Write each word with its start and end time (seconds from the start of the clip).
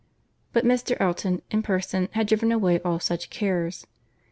But 0.51 0.65
Mr. 0.65 0.97
Elton, 0.99 1.43
in 1.51 1.61
person, 1.61 2.09
had 2.13 2.25
driven 2.25 2.51
away 2.51 2.79
all 2.79 2.99
such 2.99 3.29
cares. 3.29 3.85